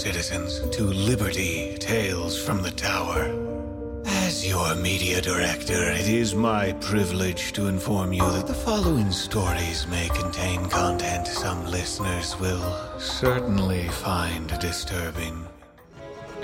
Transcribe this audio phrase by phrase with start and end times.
[0.00, 3.22] Citizens, to Liberty Tales from the Tower.
[4.06, 9.86] As your media director, it is my privilege to inform you that the following stories
[9.88, 12.64] may contain content some listeners will
[12.98, 15.46] certainly find disturbing.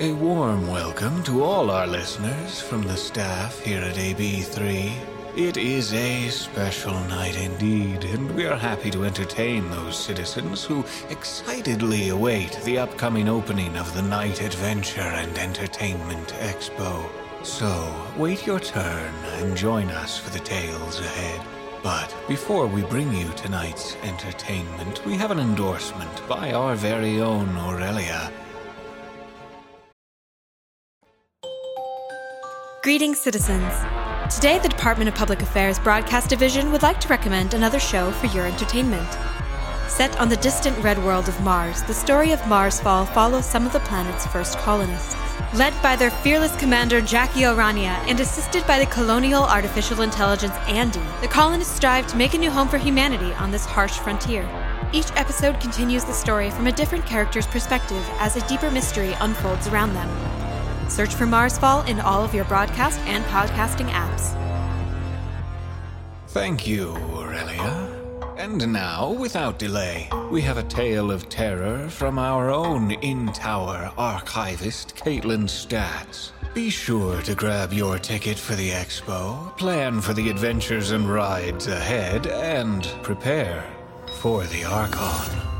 [0.01, 5.16] A warm welcome to all our listeners from the staff here at AB3.
[5.37, 10.83] It is a special night indeed, and we are happy to entertain those citizens who
[11.11, 17.07] excitedly await the upcoming opening of the Night Adventure and Entertainment Expo.
[17.43, 21.47] So, wait your turn and join us for the tales ahead.
[21.83, 27.55] But before we bring you tonight's entertainment, we have an endorsement by our very own
[27.59, 28.33] Aurelia.
[32.83, 33.75] Greetings, citizens.
[34.31, 38.27] Today, the Department of Public Affairs Broadcast Division would like to recommend another show for
[38.27, 39.07] your entertainment.
[39.87, 43.73] Set on the distant red world of Mars, the story of Marsfall follows some of
[43.73, 45.15] the planet's first colonists.
[45.55, 51.03] Led by their fearless commander Jackie Orania and assisted by the colonial artificial intelligence Andy,
[51.21, 54.43] the colonists strive to make a new home for humanity on this harsh frontier.
[54.93, 59.69] Each episode continues the story from a different character's perspective as a deeper mystery unfolds
[59.69, 60.36] around them.
[60.89, 64.35] Search for Marsfall in all of your broadcast and podcasting apps.
[66.29, 67.93] Thank you, Aurelia.
[68.37, 73.91] And now, without delay, we have a tale of terror from our own in tower
[73.97, 76.33] archivist, Kaitlin Statz.
[76.55, 81.67] Be sure to grab your ticket for the expo, plan for the adventures and rides
[81.67, 83.65] ahead, and prepare
[84.21, 85.56] for the Archon.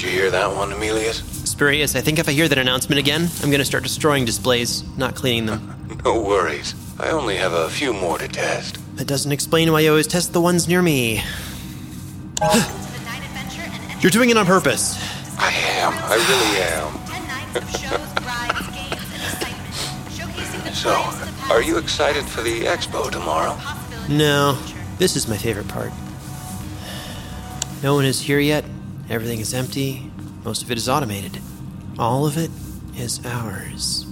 [0.00, 1.20] Did you hear that one, Aemilius?
[1.46, 5.14] Spurious, I think if I hear that announcement again, I'm gonna start destroying displays, not
[5.14, 5.76] cleaning them.
[6.06, 6.74] No worries.
[6.98, 8.78] I only have a few more to test.
[8.96, 11.22] That doesn't explain why you always test the ones near me.
[12.40, 14.96] Welcome to the Night Adventure and Entertainment You're doing it on purpose.
[15.38, 15.92] I am.
[15.92, 17.06] I really am.
[17.06, 19.74] Ten nights of shows, rides, games, and excitement,
[20.16, 21.50] showcasing So, triumphs of the past.
[21.50, 23.54] are you excited for the expo tomorrow?
[24.08, 24.84] No, of the future.
[24.96, 25.92] this is my favorite part.
[27.82, 28.64] No one is here yet.
[29.10, 30.08] Everything is empty.
[30.44, 31.42] Most of it is automated.
[31.98, 32.50] All of it
[32.96, 34.06] is ours.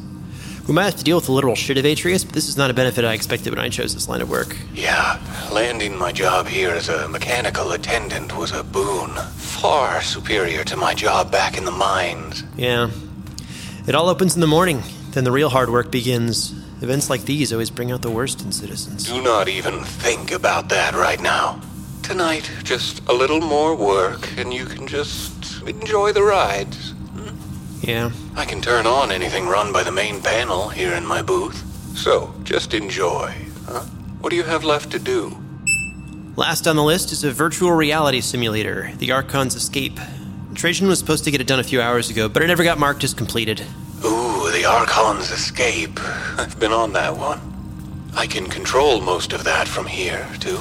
[0.67, 2.69] We might have to deal with the literal shit of Atreus, but this is not
[2.69, 4.57] a benefit I expected when I chose this line of work.
[4.75, 5.21] Yeah,
[5.53, 9.11] landing my job here as a mechanical attendant was a boon.
[9.37, 12.43] Far superior to my job back in the mines.
[12.57, 12.91] Yeah.
[13.87, 14.83] It all opens in the morning,
[15.13, 16.53] then the real hard work begins.
[16.83, 19.05] Events like these always bring out the worst in citizens.
[19.05, 21.63] Do not even think about that right now.
[22.09, 26.95] Tonight, just a little more work, and you can just enjoy the rides.
[27.83, 28.13] Yeah.
[28.35, 31.63] I can turn on anything run by the main panel here in my booth.
[31.95, 33.35] So, just enjoy.
[33.67, 33.81] Huh?
[34.21, 35.37] What do you have left to do?
[36.35, 40.01] Last on the list is a virtual reality simulator, the Archon's Escape.
[40.55, 42.79] Trajan was supposed to get it done a few hours ago, but it never got
[42.79, 43.61] marked as completed.
[44.03, 46.01] Ooh, the Archon's escape.
[46.39, 47.43] I've been on that one.
[48.17, 50.59] I can control most of that from here, too.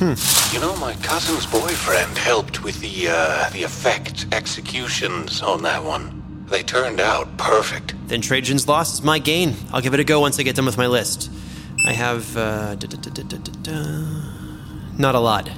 [0.00, 6.46] You know, my cousin's boyfriend helped with the, uh, the effect executions on that one.
[6.48, 7.94] They turned out perfect.
[8.08, 9.54] Then Trajan's loss is my gain.
[9.72, 11.30] I'll give it a go once I get done with my list.
[11.86, 14.22] I have, uh, da, da, da.
[14.96, 15.50] not a lot.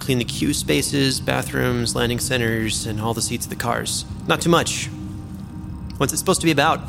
[0.00, 4.04] Clean the queue spaces, bathrooms, landing centers, and all the seats of the cars.
[4.26, 4.86] Not too much.
[5.98, 6.80] What's it supposed to be about?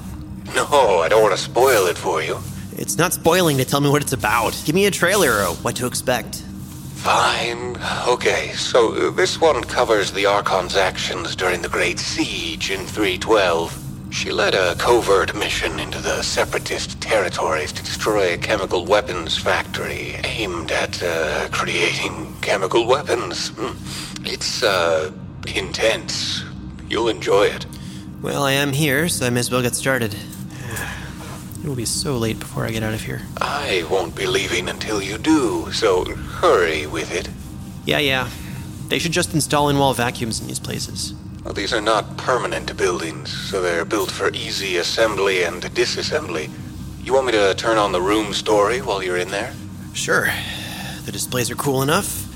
[0.55, 2.39] No, I don't want to spoil it for you.
[2.73, 4.59] It's not spoiling to tell me what it's about.
[4.65, 6.43] Give me a trailer or what to expect.
[7.07, 7.77] Fine.
[8.05, 14.11] Okay, so uh, this one covers the Archon's actions during the Great Siege in 312.
[14.11, 20.15] She led a covert mission into the Separatist territories to destroy a chemical weapons factory
[20.25, 23.51] aimed at uh, creating chemical weapons.
[23.55, 24.25] Hmm.
[24.25, 25.09] It's, uh,
[25.55, 26.43] intense.
[26.89, 27.65] You'll enjoy it.
[28.21, 30.13] Well, I am here, so I may as well get started.
[31.67, 33.23] It will be so late before I get out of here.
[33.41, 37.27] I won't be leaving until you do, so hurry with it.
[37.83, 38.29] Yeah, yeah.
[38.87, 41.13] They should just install in wall vacuums in these places.
[41.43, 46.49] Well, these are not permanent buildings, so they're built for easy assembly and disassembly.
[47.03, 49.53] You want me to turn on the room story while you're in there?
[49.91, 50.29] Sure.
[51.03, 52.29] The displays are cool enough.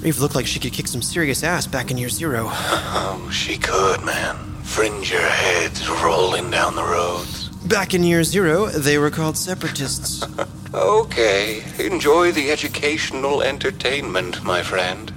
[0.00, 2.44] Reeve looked like she could kick some serious ass back in year zero.
[2.52, 4.36] Oh, she could, man.
[4.62, 7.45] Fringer heads rolling down the roads.
[7.68, 10.24] Back in year zero, they were called separatists.
[10.74, 15.10] Okay, enjoy the educational entertainment, my friend.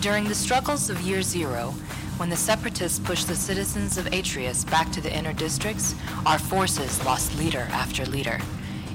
[0.00, 1.74] During the struggles of Year Zero,
[2.16, 5.94] when the Separatists pushed the citizens of Atreus back to the inner districts,
[6.26, 8.40] our forces lost leader after leader.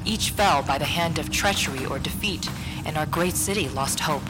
[0.04, 2.50] Each fell by the hand of treachery or defeat,
[2.84, 4.30] and our great city lost hope.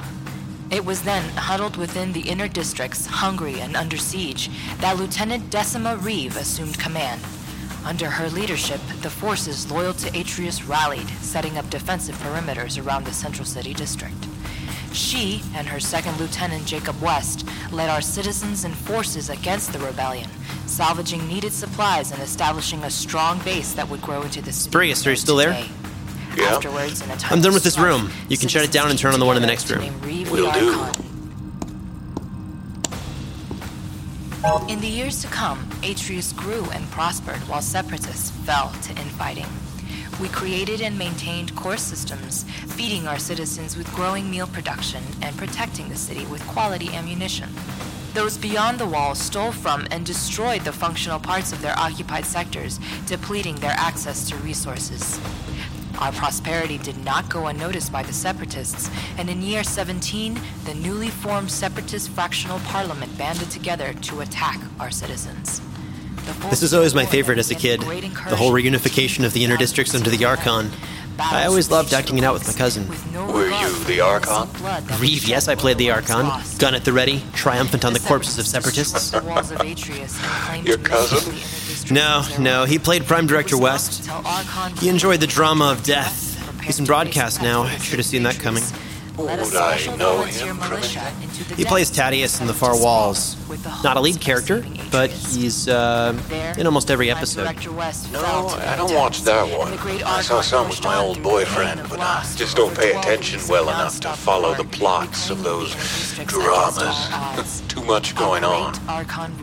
[0.70, 4.52] It was then, huddled within the inner districts, hungry and under siege,
[4.82, 7.22] that Lieutenant Decima Reeve assumed command.
[7.86, 13.14] Under her leadership, the forces loyal to Atreus rallied, setting up defensive perimeters around the
[13.14, 14.16] central city district.
[14.92, 20.30] She and her second lieutenant Jacob West led our citizens and forces against the rebellion,
[20.66, 25.06] salvaging needed supplies and establishing a strong base that would grow into the city Spurious,
[25.06, 25.54] we are you still there?
[25.54, 25.70] today.
[26.38, 26.56] Yeah.
[26.56, 28.12] Afterwards, in a time I'm done with this room.
[28.30, 29.82] You can shut it down and turn on the one in the next room.
[29.82, 30.52] citizens came together to Will
[30.94, 31.00] do.
[34.74, 39.48] In the years to come, Atreus grew and prospered while Separatists fell to infighting.
[40.20, 42.44] We created and maintained core systems,
[42.76, 47.50] feeding our citizens with growing meal production and protecting the city with quality ammunition.
[48.14, 52.80] Those beyond the wall stole from and destroyed the functional parts of their occupied sectors,
[53.06, 55.20] depleting their access to resources.
[56.00, 61.10] Our prosperity did not go unnoticed by the Separatists, and in year 17, the newly
[61.10, 65.62] formed Separatist fractional parliament banded together to attack our citizens.
[66.30, 67.82] The This was always my favorite as a kid.
[67.82, 70.70] The whole reunification of the inner districts under the Archon.
[71.20, 72.88] I always loved acting it out with my cousin.
[73.34, 74.48] Were you the Archon?
[75.00, 76.32] Reeve, yes, I played the Archon.
[76.60, 79.12] Gun at the ready, triumphant on the corpses of separatists.
[80.64, 81.94] Your cousin?
[81.94, 84.10] No, no, he played Prime Director West.
[84.80, 86.28] He enjoyed the drama of death.
[86.62, 87.68] He's in broadcast now.
[87.78, 88.64] Should have seen that coming.
[89.20, 90.82] Would I know him from
[91.58, 93.36] He plays Tadius in The Far Walls.
[93.84, 96.18] Not a lead character, but he's uh,
[96.58, 97.44] in almost every episode.
[97.44, 99.74] No, I don't watch that one.
[100.04, 104.00] I saw some with my old boyfriend, but I just don't pay attention well enough
[104.02, 105.74] to follow the plots of those
[106.26, 107.62] dramas.
[107.68, 108.74] Too much going on.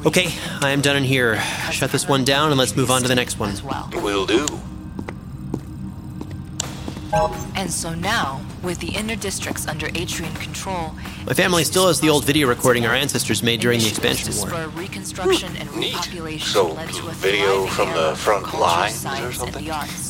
[0.06, 1.38] Okay, I am done in here.
[1.70, 3.52] Shut this one down and let's move on to the next one.
[4.02, 4.46] Will do.
[7.54, 10.92] And so now, with the inner districts under Atrian control,
[11.24, 14.48] My family still has the old video recording our ancestors made during the expansion war.
[14.48, 15.94] For reconstruction and Neat.
[15.94, 19.64] repopulation So, led to a video from the front culture, lines or something?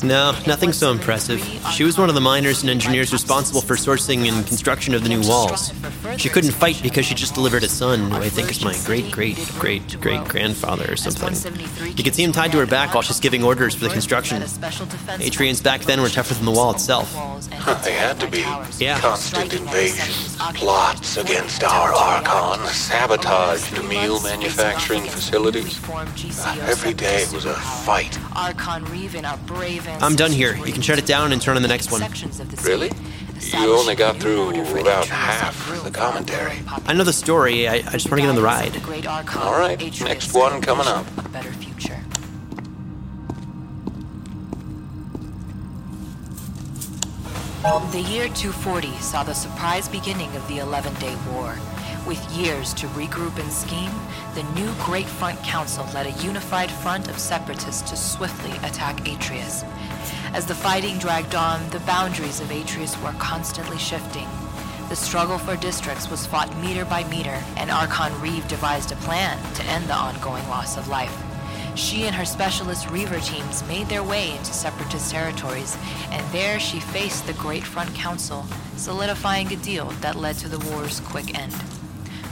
[0.08, 1.40] No, nothing so impressive.
[1.74, 5.10] She was one of the miners and engineers responsible for sourcing and construction of the
[5.10, 5.72] new walls.
[6.16, 9.10] She couldn't fight because she just delivered a son, who I think is my great
[9.10, 11.34] great great great grandfather or something.
[11.94, 14.40] You could see him tied to her back while she's giving orders for the construction.
[14.40, 17.12] Atrians back then were tougher than the wall itself.
[17.84, 18.45] They had to be.
[18.78, 18.98] Yeah.
[19.00, 25.80] Constant invasions, plots against our Archon, sabotage to meal manufacturing facilities.
[25.88, 28.18] Ah, every day was a fight.
[28.36, 30.56] Archon Reeve our brave I'm done here.
[30.56, 32.00] You can shut it down and turn on the next one.
[32.00, 32.90] sections of the city, Really?
[33.52, 34.50] You only got through
[34.80, 36.58] about half the commentary.
[36.86, 37.68] I know the story.
[37.68, 38.72] I, I just want to get on the ride.
[38.72, 41.06] The great Archon, All right, next one coming up.
[47.66, 51.58] The year 240 saw the surprise beginning of the 11 Day War.
[52.06, 53.90] With years to regroup and scheme,
[54.34, 59.64] the new Great Front Council led a unified front of separatists to swiftly attack Atreus.
[60.32, 64.28] As the fighting dragged on, the boundaries of Atreus were constantly shifting.
[64.88, 69.38] The struggle for districts was fought meter by meter, and Archon Reeve devised a plan
[69.54, 71.25] to end the ongoing loss of life.
[71.76, 75.76] She and her specialist Reaver teams made their way into separatist territories,
[76.10, 80.58] and there she faced the Great Front Council, solidifying a deal that led to the
[80.70, 81.54] war's quick end.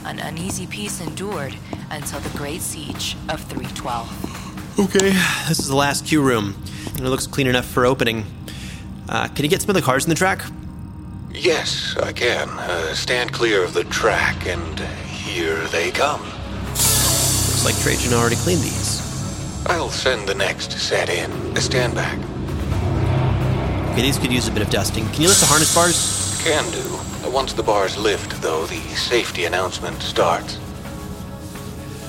[0.03, 1.55] An uneasy peace endured
[1.91, 4.79] until the Great Siege of 312.
[4.79, 5.11] Okay,
[5.47, 6.55] this is the last queue room,
[6.97, 8.25] and it looks clean enough for opening.
[9.07, 10.41] Uh, can you get some of the cars in the track?
[11.31, 12.49] Yes, I can.
[12.49, 16.21] Uh, stand clear of the track, and here they come.
[16.21, 18.84] Looks like Trajan already cleaned these.
[19.67, 21.55] I'll send the next set in.
[21.55, 22.19] Stand back.
[23.91, 25.05] Okay, these could use a bit of dusting.
[25.09, 26.39] Can you lift the harness bars?
[26.43, 27.29] Can do.
[27.31, 30.59] Once the bars lift, though, the safety announcement starts.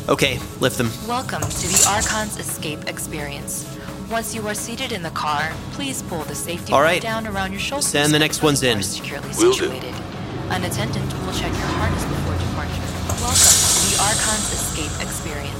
[0.08, 0.90] Okay, lift them.
[1.08, 3.64] Welcome to the Archon's Escape Experience.
[4.10, 7.52] Once you are seated in the car, please pull the safety All belt down around
[7.52, 7.88] your shoulders.
[7.88, 8.82] Send the next ones in.
[8.82, 9.64] Securely Will do.
[9.70, 9.94] situated.
[10.50, 12.86] An attendant will check your harness before departure.
[13.18, 15.55] Welcome to the Archon's Escape Experience.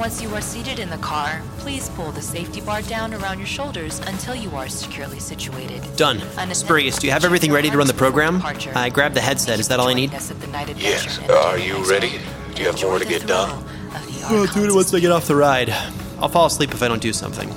[0.00, 3.46] Once you are seated in the car, please pull the safety bar down around your
[3.46, 5.82] shoulders until you are securely situated.
[5.96, 6.22] Done.
[6.38, 8.36] An Spurious, do you have everything ready to run the program?
[8.36, 8.72] departure.
[8.74, 9.60] I grabbed the headset.
[9.60, 10.08] Is that all I need?
[10.08, 11.18] Join us at the Night Yes.
[11.28, 12.12] Are you ready?
[12.54, 13.62] Do you have Enjoy more to get done?
[13.62, 15.68] thrill of I'll do it once I get off the ride.
[16.18, 17.52] I'll fall asleep if I don't do something.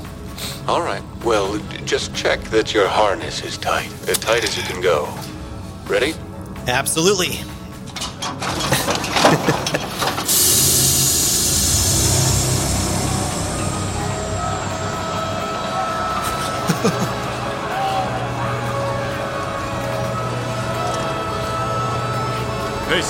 [0.67, 1.01] All right.
[1.23, 3.87] Well, just check that your harness is tight.
[4.09, 5.07] As tight as you can go.
[5.85, 6.13] Ready?
[6.67, 7.39] Absolutely.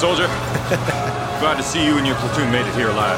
[0.03, 0.27] Soldier.
[1.39, 3.17] Glad to see you and your platoon made it here alive.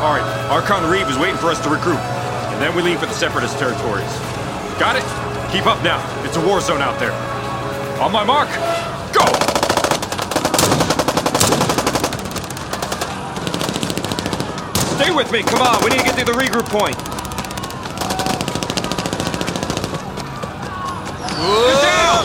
[0.00, 3.04] All right, Archon Reeve is waiting for us to recruit, and then we leave for
[3.04, 4.08] the Separatist territories.
[4.80, 5.04] Got it?
[5.52, 6.00] Keep up now.
[6.24, 7.12] It's a war zone out there.
[8.00, 8.48] On my mark,
[9.12, 9.26] go!
[14.96, 15.84] Stay with me, come on.
[15.84, 16.96] We need to get to the regroup point.
[21.36, 22.24] Get down!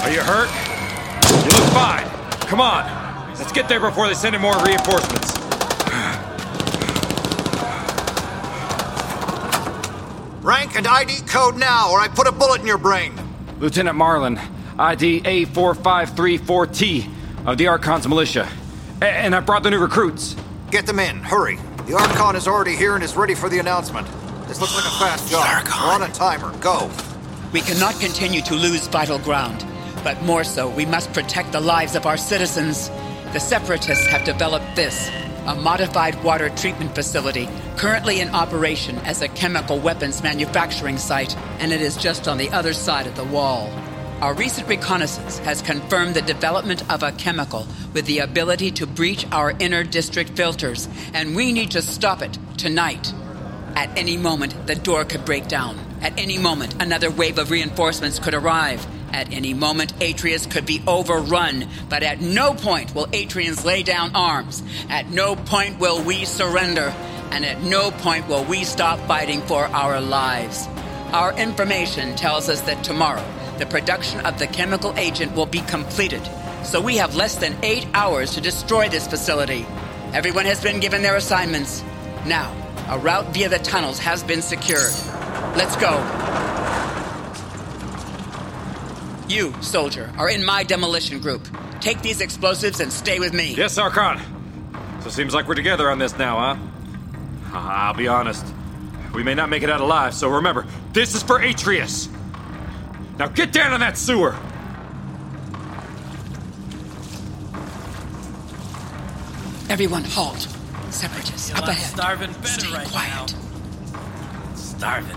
[0.04, 0.65] Are you hurt?
[1.46, 2.06] You look fine.
[2.48, 2.84] Come on.
[3.38, 5.32] Let's get there before they send in more reinforcements.
[10.42, 13.12] Rank and ID code now, or I put a bullet in your brain.
[13.58, 14.38] Lieutenant Marlon,
[14.78, 17.10] ID A4534T
[17.46, 18.48] of the Archon's militia.
[19.02, 20.36] A- and I brought the new recruits.
[20.70, 21.58] Get them in, hurry.
[21.86, 24.06] The Archon is already here and is ready for the announcement.
[24.46, 25.64] This looks like a fast job.
[25.66, 26.56] We're on a timer.
[26.60, 26.90] Go.
[27.52, 29.64] We cannot continue to lose vital ground,
[30.06, 32.90] but more so, we must protect the lives of our citizens.
[33.32, 35.10] The Separatists have developed this
[35.48, 41.72] a modified water treatment facility currently in operation as a chemical weapons manufacturing site, and
[41.72, 43.68] it is just on the other side of the wall.
[44.20, 49.26] Our recent reconnaissance has confirmed the development of a chemical with the ability to breach
[49.32, 53.12] our inner district filters, and we need to stop it tonight.
[53.74, 55.76] At any moment, the door could break down.
[56.00, 58.86] At any moment, another wave of reinforcements could arrive.
[59.16, 61.66] At any moment, Atreus could be overrun.
[61.88, 64.62] But at no point will Atrians lay down arms.
[64.90, 66.94] At no point will we surrender.
[67.30, 70.68] And at no point will we stop fighting for our lives.
[71.14, 73.24] Our information tells us that tomorrow,
[73.56, 76.20] the production of the chemical agent will be completed.
[76.62, 79.64] So we have less than eight hours to destroy this facility.
[80.12, 81.82] Everyone has been given their assignments.
[82.26, 82.52] Now,
[82.90, 84.92] a route via the tunnels has been secured.
[85.56, 86.25] Let's go.
[89.28, 91.46] You, soldier, are in my demolition group.
[91.80, 93.54] Take these explosives and stay with me.
[93.54, 94.20] Yes, Archon.
[95.02, 96.56] So seems like we're together on this now, huh?
[97.52, 98.44] Ah, I'll be honest.
[99.14, 102.08] We may not make it out alive, so remember, this is for Atreus.
[103.18, 104.36] Now get down in that sewer.
[109.68, 110.48] Everyone, halt.
[110.90, 111.90] Separatists, Feel up ahead.
[111.94, 113.10] starving better Stay right quiet.
[113.10, 114.54] now.
[114.54, 115.16] Starving.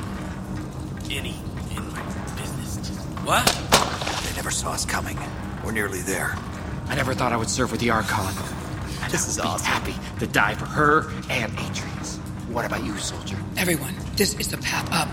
[1.11, 1.35] Any
[1.75, 2.01] in my
[2.35, 2.77] business.
[3.23, 3.68] What?
[4.49, 5.15] They never saw us coming.
[5.63, 6.33] We're nearly there.
[6.87, 8.25] I never thought I would serve with the Archon.
[9.03, 9.65] And This I is would be awesome.
[9.67, 12.17] happy to die for her and Atreus.
[12.49, 13.37] What about you, soldier?
[13.57, 15.07] Everyone, this is the path up.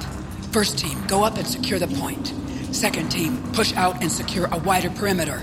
[0.55, 2.33] First team, go up and secure the point.
[2.75, 5.41] Second team, push out and secure a wider perimeter.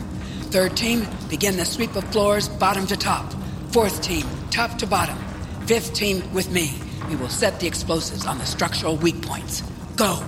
[0.50, 3.31] Third team, begin the sweep of floors bottom to top.
[3.73, 5.17] Fourth team, top to bottom.
[5.67, 6.73] Fifth team, with me.
[7.09, 9.62] We will set the explosives on the structural weak points.
[9.95, 10.23] Go!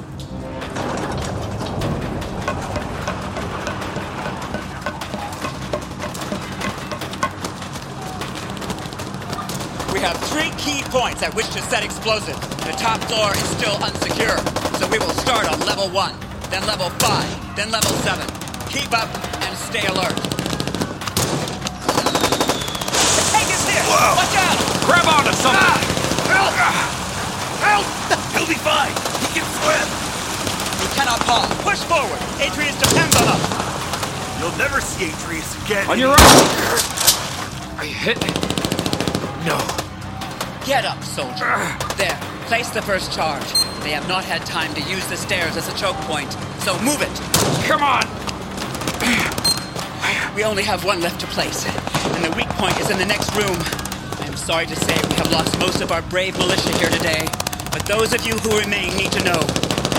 [11.05, 12.41] Points at which to set explosives.
[12.65, 14.41] The top floor is still unsecure,
[14.81, 16.17] so we will start on level one,
[16.50, 18.25] then level five, then level seven.
[18.74, 19.05] Keep up
[19.45, 20.17] and stay alert.
[23.13, 23.85] The tank is here!
[24.17, 24.57] Watch out!
[24.89, 25.62] Grab onto something!
[25.62, 25.77] Ah.
[26.33, 26.57] Help!
[27.62, 27.85] Help!
[28.33, 28.89] He'll be fine.
[29.29, 29.85] He can swim.
[30.81, 31.53] We cannot pause.
[31.62, 32.17] Push forward.
[32.41, 33.45] Atreus depends on us.
[34.41, 35.85] You'll never see Atreus again.
[35.85, 37.77] On your own!
[37.77, 38.17] Are you hit?
[39.45, 39.85] No.
[40.65, 41.45] Get up, soldier.
[41.95, 42.17] There.
[42.48, 43.45] Place the first charge.
[43.84, 46.34] They have not had time to use the stairs as a choke point,
[46.65, 47.13] so move it.
[47.69, 48.01] Come on!
[50.36, 53.29] We only have one left to place, and the weak point is in the next
[53.36, 53.53] room.
[54.19, 57.27] I am sorry to say we have lost most of our brave militia here today,
[57.72, 59.38] but those of you who remain need to know.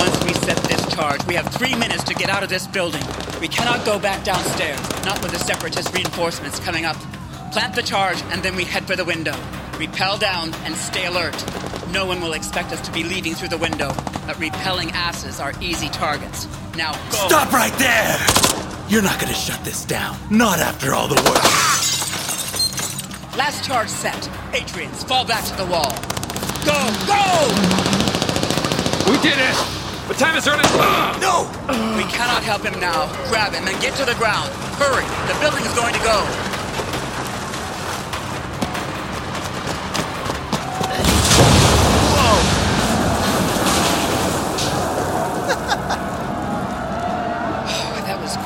[0.02, 3.04] Once we set this charge, we have three minutes to get out of this building.
[3.40, 6.96] We cannot go back downstairs, not with the separatist reinforcements coming up.
[7.52, 9.36] Plant the charge, and then we head for the window.
[9.78, 11.36] Repel down and stay alert.
[11.92, 13.94] No one will expect us to be leaving through the window,
[14.26, 16.48] but repelling asses are easy targets.
[16.76, 17.28] Now go!
[17.28, 18.16] Stop right there!
[18.88, 20.16] You're not gonna shut this down.
[20.30, 21.42] Not after all the work.
[23.36, 24.16] Last charge set.
[24.52, 25.92] Atrians, fall back to the wall.
[26.64, 27.22] Go, go!
[29.10, 29.56] We did it!
[30.08, 30.64] But time is running.
[30.80, 31.18] Ah!
[31.20, 31.44] No!
[31.96, 33.12] We cannot help him now.
[33.28, 34.48] Grab him and get to the ground.
[34.80, 36.45] Hurry, the building is going to go.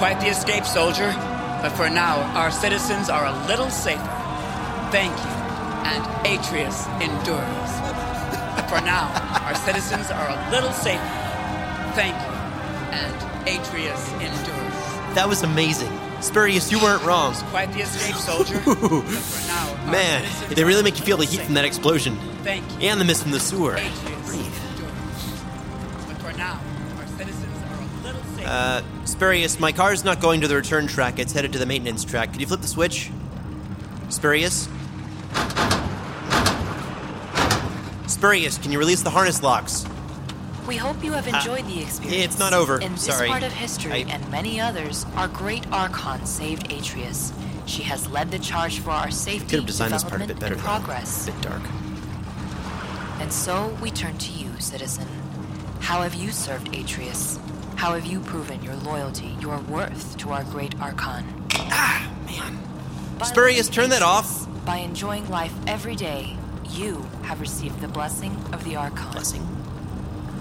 [0.00, 1.12] Quite the escape, soldier.
[1.60, 4.00] But for now, our citizens are a little safer.
[4.90, 5.30] Thank you.
[5.84, 7.70] And Atreus endures.
[8.70, 9.12] For now,
[9.44, 11.04] our citizens are a little safer.
[11.92, 12.32] Thank you.
[12.96, 13.14] And
[13.46, 15.14] Atreus endures.
[15.16, 15.92] That was amazing.
[16.22, 17.34] Spurious, you weren't wrong.
[17.50, 18.58] Quite the escape, soldier.
[19.46, 22.16] Now, Man, they really make you feel the heat from that explosion.
[22.42, 22.88] Thank you.
[22.88, 23.74] And the mist from the sewer.
[23.74, 24.09] Atreus
[28.50, 31.20] Uh, Spurious, my car's not going to the return track.
[31.20, 32.32] It's headed to the maintenance track.
[32.32, 33.08] Could you flip the switch?
[34.08, 34.68] Spurious?
[38.08, 39.86] Spurious, can you release the harness locks?
[40.66, 42.22] We hope you have enjoyed the experience.
[42.22, 42.24] Ah.
[42.24, 42.80] it's not over.
[42.80, 43.28] In this Sorry.
[43.28, 47.32] part of history I- and many others, our great Archon saved Atreus.
[47.66, 50.40] She has led the charge for our safety, Could have designed this part a bit
[50.40, 50.54] better.
[50.54, 50.66] and though.
[50.66, 51.28] progress.
[51.28, 51.62] A bit dark.
[53.20, 55.06] And so we turn to you, citizen.
[55.78, 57.38] How have you served Atreus?
[57.80, 61.24] How have you proven your loyalty, your worth to our great Archon?
[61.54, 62.58] Ah, man.
[63.18, 64.46] By Spurious, turn that off.
[64.66, 66.36] By enjoying life every day,
[66.68, 69.10] you have received the blessing of the Archon.
[69.12, 69.40] Blessing.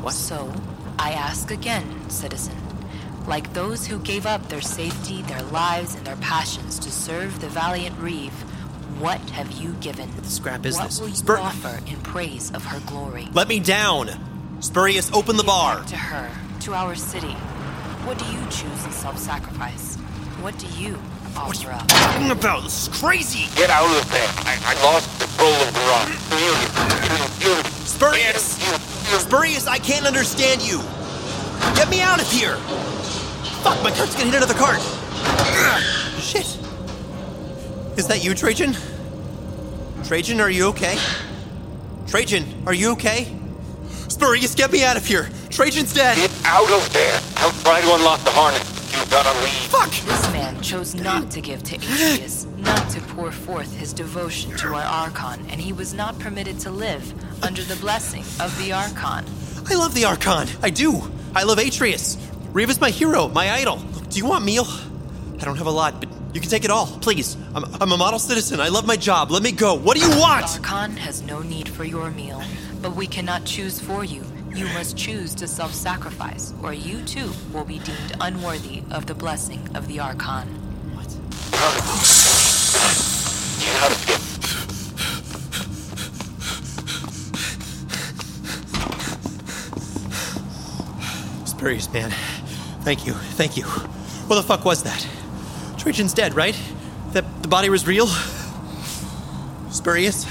[0.04, 0.15] What?
[0.15, 0.54] So,
[0.99, 2.58] I ask again, citizen.
[3.25, 7.47] Like those who gave up their safety, their lives, and their passions to serve the
[7.47, 8.34] valiant Reeve,
[8.99, 10.13] what have you given?
[10.17, 13.30] The scrap is what will you Spur- offer in praise of her glory?
[13.32, 14.10] Let me down!
[14.60, 15.86] Spurious, open the bar!
[15.86, 16.30] To her,
[16.62, 17.34] to our city.
[18.06, 19.95] What do you choose in self-sacrifice?
[20.41, 20.98] What do you
[21.36, 21.88] offer up?
[21.88, 22.63] talking about?
[22.63, 23.48] This is crazy!
[23.56, 24.28] Get out of there.
[24.43, 26.10] I, I lost control of the rock.
[26.36, 28.58] You, you, you, Spurious!
[29.22, 30.80] Spurious, I can't understand you!
[31.76, 32.56] Get me out of here!
[33.63, 34.82] Fuck, my cart's gonna hit another cart!
[36.19, 36.58] Shit!
[37.98, 38.76] Is that you, Trajan?
[40.04, 40.98] Trajan, are you okay?
[42.08, 43.34] Trajan, are you okay?
[44.08, 45.30] Spurious, get me out of here!
[45.50, 46.29] Trajan's dead!
[46.39, 47.19] Get out of there.
[47.38, 48.63] I'll try to unlock the harness.
[48.91, 49.54] You gotta leave.
[49.69, 49.89] Fuck!
[49.89, 54.73] This man chose not to give to Atreus, not to pour forth his devotion to
[54.73, 59.25] our Archon, and he was not permitted to live under the blessing of the Archon.
[59.69, 60.47] I love the Archon.
[60.62, 61.02] I do.
[61.36, 62.17] I love Atreus.
[62.52, 63.78] Reeve is my hero, my idol.
[64.10, 64.65] Do you want meal?
[65.39, 66.88] I don't have a lot, but you can take it all.
[66.88, 67.38] Please.
[67.54, 68.60] I'm, I'm a model citizen.
[68.60, 69.32] I love my job.
[69.32, 69.75] Let me go.
[69.75, 70.47] What do you want?
[70.47, 72.41] The Archon has no need for your meal,
[72.82, 74.23] but we cannot choose for you.
[74.54, 79.16] You must choose to self sacrifice, or you too will be deemed unworthy of the
[79.16, 80.48] blessing of the Archon.
[83.60, 84.18] Get out of here.
[91.46, 92.12] Spurious, man.
[92.82, 93.14] Thank you.
[93.14, 93.64] Thank you.
[93.64, 95.08] What the fuck was that?
[95.78, 96.58] Trajan's dead, right?
[97.12, 98.08] That the body was real?
[99.70, 100.26] Spurious?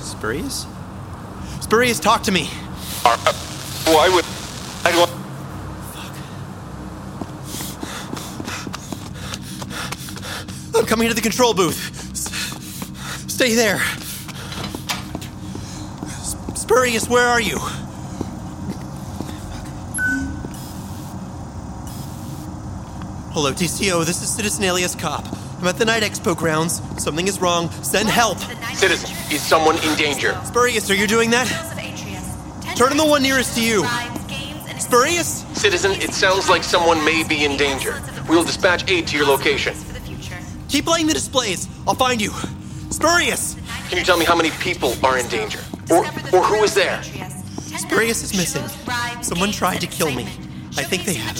[0.00, 0.66] Spurious?
[1.72, 2.50] Spurious, talk to me.
[3.02, 3.32] Uh, uh,
[3.94, 4.26] Why would
[4.84, 5.10] I want?
[10.76, 12.12] I'm coming to the control booth.
[12.12, 13.76] S- stay there.
[16.10, 17.56] S- Spurious, where are you?
[23.32, 24.04] Hello, TCO.
[24.04, 25.26] This is Citizen Aemilius Cobb.
[25.58, 26.82] I'm at the Night Expo grounds.
[27.02, 27.70] Something is wrong.
[27.82, 28.36] Send help.
[28.82, 30.36] Citizen, is someone in danger?
[30.44, 31.46] Spurious, are you doing that?
[32.74, 33.86] Turn to the one nearest to you.
[34.80, 35.44] Spurious?
[35.56, 38.02] Citizen, it sounds like someone may be in danger.
[38.28, 39.76] We'll dispatch aid to your location.
[40.68, 41.68] Keep playing the displays.
[41.86, 42.32] I'll find you.
[42.90, 43.54] Spurious!
[43.88, 45.60] Can you tell me how many people are in danger?
[45.88, 45.98] Or,
[46.34, 47.00] or who is there?
[47.04, 48.66] Spurious is missing.
[49.22, 50.24] Someone tried to kill me.
[50.76, 51.38] I think they have.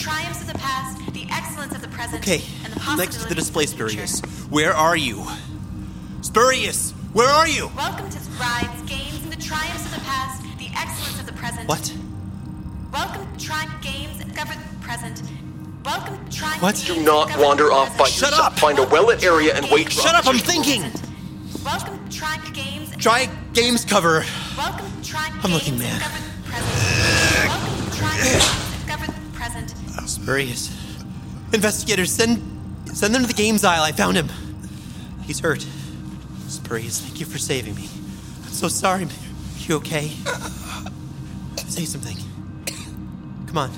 [2.15, 2.41] Okay,
[2.97, 4.21] next to the display, Spurious.
[4.49, 5.27] Where are you?
[6.21, 7.71] Spurious, where are you?
[7.77, 11.69] Welcome to rides, games, and the triumphs of the past, the excellence of the present.
[11.69, 11.95] What?
[12.93, 15.23] Welcome to try games and discover the present.
[15.85, 16.83] Welcome to try What?
[16.87, 18.53] Do not wander off by Shut yourself.
[18.53, 18.59] up!
[18.59, 20.83] Find a well-lit area and wait for Shut up, I'm thinking!
[21.65, 22.97] Welcome to try games.
[22.97, 24.25] Try games cover.
[24.57, 25.99] Welcome to try I'm games looking and mad.
[25.99, 27.49] discover the present.
[27.49, 30.09] Welcome to try games and discover the present.
[30.09, 30.71] Spurious.
[31.53, 32.43] Investigators, send
[32.87, 33.83] send them to the games aisle.
[33.83, 34.29] I found him.
[35.25, 35.67] He's hurt.
[36.53, 37.89] Spurious, thank you for saving me.
[38.45, 39.09] I'm so sorry.
[39.61, 40.09] You okay?
[41.67, 42.19] Say something.
[43.47, 43.71] Come on.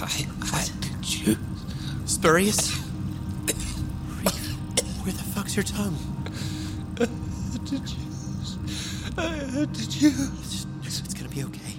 [0.00, 1.36] I, I did you?
[2.04, 2.70] Spurious?
[4.22, 4.34] Where,
[5.02, 5.96] where the fuck's your tongue?
[7.64, 7.98] Did you?
[9.18, 10.12] I did you?
[10.84, 11.69] It's, it's gonna be okay.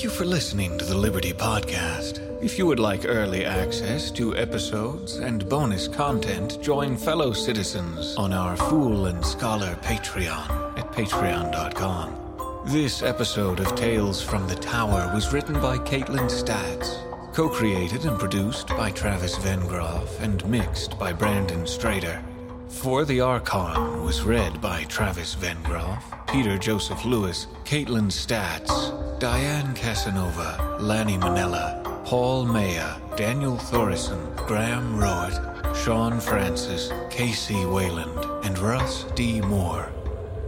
[0.00, 2.20] Thank you for listening to the Liberty Podcast.
[2.42, 8.32] If you would like early access to episodes and bonus content, join fellow citizens on
[8.32, 12.64] our Fool and Scholar Patreon at patreon.com.
[12.64, 16.96] This episode of Tales from the Tower was written by Kaitlin Statz,
[17.34, 22.24] co created and produced by Travis Vengroff, and mixed by Brandon Strader.
[22.70, 30.78] For the Archon was read by Travis Vengroff, Peter Joseph Lewis, Kaitlin Statz, Diane Casanova,
[30.80, 39.42] Lani Minella, Paul Mella, Daniel Thoreson, Graham Rowat, Sean Francis, KC Wayland, and Russ D.
[39.42, 39.92] More.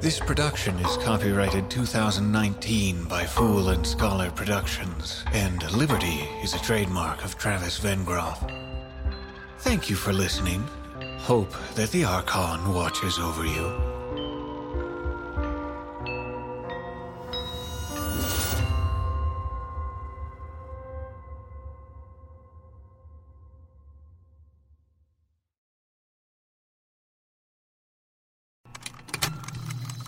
[0.01, 7.25] This production is copyrighted 2019 by Fool and Scholar Productions, and Liberty is a trademark
[7.25, 8.51] of Travis Vengroff.
[9.59, 10.65] Thank you for listening.
[11.23, 13.73] Hope that the Archon watches over you.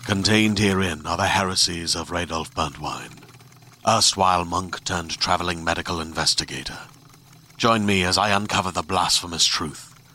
[0.05, 3.23] Contained herein are the heresies of Radolf Burntwine,
[3.87, 6.79] erstwhile monk turned traveling medical investigator.
[7.55, 9.94] Join me as I uncover the blasphemous truth